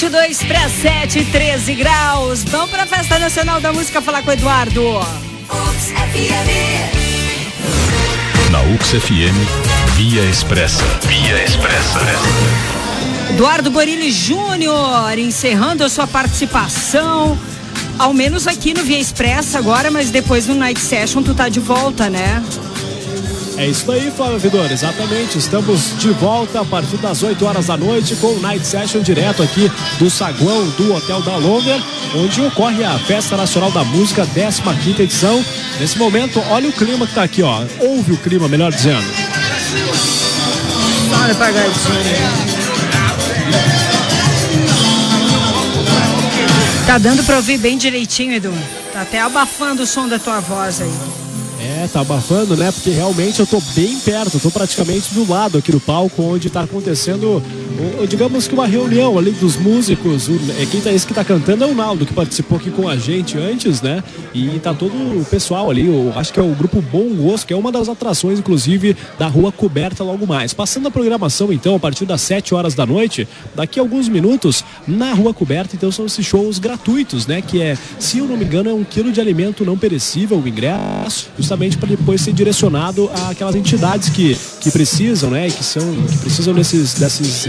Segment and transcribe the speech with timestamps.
[0.00, 2.42] 22 para 7, 13 graus.
[2.44, 4.82] Vamos para a Festa Nacional da Música falar com o Eduardo.
[8.50, 9.36] Na UX FM,
[9.96, 10.82] Via Expressa.
[11.06, 12.00] Via Expressa.
[13.28, 17.38] Eduardo Borilli Júnior encerrando a sua participação.
[17.98, 21.60] Ao menos aqui no Via Expressa agora, mas depois no Night Session tu tá de
[21.60, 22.42] volta, né?
[23.60, 25.36] É isso aí, Flávio Vidor, exatamente.
[25.36, 29.42] Estamos de volta a partir das 8 horas da noite com o Night Session direto
[29.42, 31.78] aqui do saguão do Hotel da Longer,
[32.14, 35.44] onde ocorre a Festa Nacional da Música, 15 edição.
[35.78, 37.62] Nesse momento, olha o clima que tá aqui, ó.
[37.80, 39.04] Ouve o clima, melhor dizendo.
[41.22, 41.52] Olha pra
[46.86, 48.54] Tá dando pra ouvir bem direitinho, Edu.
[48.94, 51.29] Tá até abafando o som da tua voz aí.
[51.60, 52.72] É, tá abafando, né?
[52.72, 56.62] Porque realmente eu tô bem perto, tô praticamente do lado aqui do palco onde tá
[56.62, 57.42] acontecendo,
[58.08, 60.28] digamos que uma reunião ali dos músicos.
[60.58, 62.96] É, quem tá, esse que tá cantando é o Naldo, que participou aqui com a
[62.96, 64.02] gente antes, né?
[64.32, 67.52] E tá todo o pessoal ali, eu acho que é o grupo Bom Gosto, que
[67.52, 70.54] é uma das atrações, inclusive, da Rua Coberta logo mais.
[70.54, 74.64] Passando a programação, então, a partir das 7 horas da noite, daqui a alguns minutos,
[74.88, 77.42] na Rua Coberta, então são esses shows gratuitos, né?
[77.42, 80.48] Que é, se eu não me engano, é um quilo de alimento não perecível, o
[80.48, 85.50] ingresso, justamente para depois ser direcionado àquelas entidades que, que precisam, né?
[85.50, 87.48] Que são que precisam desses, desses,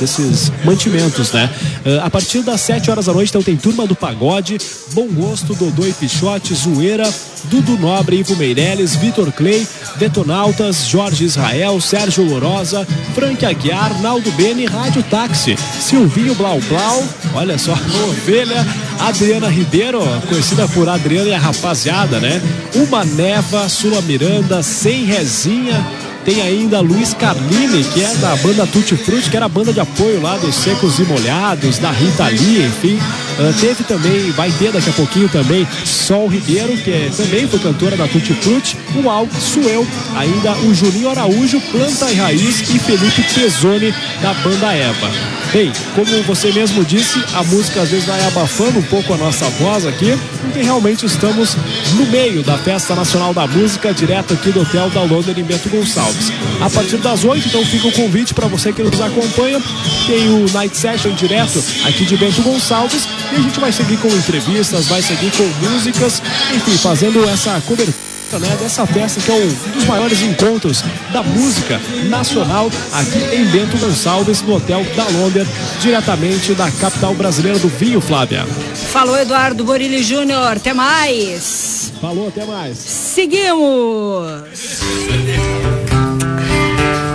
[0.00, 1.48] desses mantimentos, né?
[1.84, 4.58] Uh, a partir das 7 horas da noite, então tem Turma do Pagode,
[4.92, 7.08] Bom Gosto, Dodô e Pichote, Zoeira,
[7.44, 9.64] Dudu Nobre, Ivo Meirelles, Vitor Clay,
[9.96, 17.56] Detonautas, Jorge Israel, Sérgio Lorosa, Frank Aguiar, Naldo Beni, Rádio Táxi, Silvinho Blau Blau, olha
[17.58, 17.74] só,
[18.10, 18.66] Ovelha,
[19.00, 22.40] Adriana Ribeiro, conhecida por Adriana e a rapaziada, né?
[22.74, 25.84] Uma Neva, Sula Miranda, Sem Rezinha,
[26.24, 29.80] tem ainda Luiz Carlini, que é da banda Tutti Frutti, que era a banda de
[29.80, 32.98] apoio lá dos Secos e Molhados, da Rita Lee, enfim.
[33.38, 37.58] Uh, teve também, vai ter daqui a pouquinho também, Sol Ribeiro, que é, também foi
[37.58, 38.76] cantora da Tutti Frutti,
[39.06, 39.86] Al Suel,
[40.16, 45.10] ainda o Juninho Araújo, Planta e Raiz e Felipe Pesoni, da banda Eva.
[45.52, 49.48] Bem, como você mesmo disse, a música às vezes vai abafando um pouco a nossa
[49.50, 51.56] voz aqui, porque realmente estamos
[51.94, 55.68] no meio da Festa Nacional da Música, direto aqui do Hotel da Londres em Bento
[55.68, 56.32] Gonçalves.
[56.60, 59.60] A partir das 8, então fica o convite para você que nos acompanha.
[60.06, 64.08] Tem o Night Session direto aqui de Bento Gonçalves e a gente vai seguir com
[64.08, 66.22] entrevistas, vai seguir com músicas,
[66.54, 68.06] enfim, fazendo essa cobertura.
[68.32, 70.82] Né, dessa festa que é um dos maiores encontros
[71.12, 75.46] da música nacional aqui em Bento Gonçalves, no Hotel da Londres,
[75.80, 78.44] diretamente da capital brasileira do vinho, Flávia.
[78.90, 81.92] Falou Eduardo Borilli Júnior, até mais.
[82.00, 82.78] Falou, até mais.
[82.78, 84.42] Seguimos.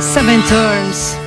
[0.00, 1.19] Seven Turns.